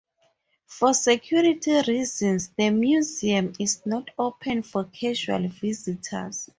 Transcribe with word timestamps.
For 0.65 0.95
security 0.95 1.83
reasons, 1.87 2.49
the 2.57 2.71
museum 2.71 3.53
is 3.59 3.85
not 3.85 4.09
open 4.17 4.63
for 4.63 4.85
casual 4.85 5.47
visitors. 5.47 6.49